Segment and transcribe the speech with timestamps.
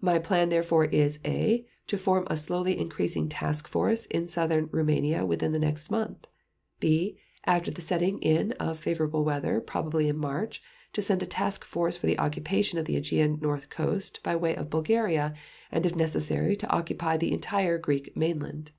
[0.00, 5.26] My plan therefore is (a) to form a slowly increasing task force in Southern Rumania
[5.26, 6.26] within the next month,
[6.78, 10.62] (b) after the setting in of favorable weather, probably in March,
[10.94, 14.56] to send a task force for the occupation of the Aegean north coast by way
[14.56, 15.34] of Bulgaria
[15.70, 18.70] and if necessary to occupy the entire Greek mainland."